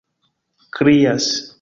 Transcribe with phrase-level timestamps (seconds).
[0.71, 1.33] krias